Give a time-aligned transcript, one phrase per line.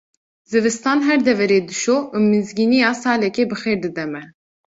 [0.51, 4.23] Zivistan her deverê dişo û mizgîniya saleke bixêr dide me.